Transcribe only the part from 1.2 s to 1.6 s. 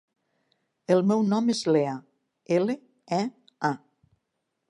nom